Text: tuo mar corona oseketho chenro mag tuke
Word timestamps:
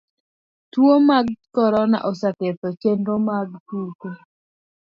tuo 0.71 0.95
mar 1.07 1.25
corona 1.55 1.97
oseketho 2.09 2.69
chenro 2.81 3.15
mag 3.27 3.49
tuke 3.67 4.09